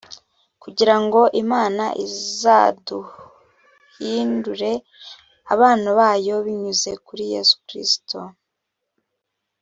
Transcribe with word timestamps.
kugira 0.63 0.95
ngo 1.03 1.21
imana 1.43 1.85
izaduhindure 2.07 4.71
abana 5.53 5.87
bayo 5.99 6.35
binyuze 6.45 6.91
kuri 7.05 7.23
yesu 7.33 7.55
kristo. 7.67 8.19